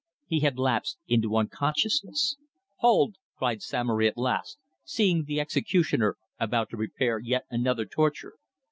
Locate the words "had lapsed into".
0.39-1.37